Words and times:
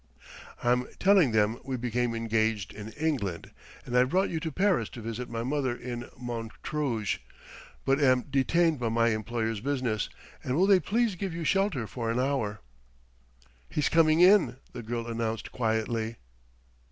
I'm 0.63 0.87
telling 0.97 1.31
them 1.31 1.59
we 1.63 1.77
became 1.77 2.15
engaged 2.15 2.73
in 2.73 2.91
England, 2.93 3.51
and 3.85 3.95
I've 3.95 4.09
brought 4.09 4.31
you 4.31 4.39
to 4.39 4.51
Paris 4.51 4.89
to 4.89 5.01
visit 5.01 5.29
my 5.29 5.43
mother 5.43 5.75
in 5.75 6.09
Montrouge; 6.19 7.19
but 7.85 8.01
am 8.01 8.23
detained 8.23 8.79
by 8.79 8.89
my 8.89 9.09
employer's 9.09 9.59
business; 9.59 10.09
and 10.43 10.55
will 10.55 10.65
they 10.65 10.79
please 10.79 11.13
give 11.13 11.35
you 11.35 11.43
shelter 11.43 11.85
for 11.85 12.09
an 12.09 12.19
hour." 12.19 12.61
"He's 13.69 13.89
coming 13.89 14.21
in," 14.21 14.57
the 14.73 14.81
girl 14.81 15.05
announced 15.05 15.51
quietly. 15.51 16.15